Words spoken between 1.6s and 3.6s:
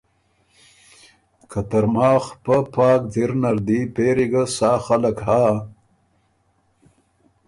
ترماخ پۀ پاک ځِر نر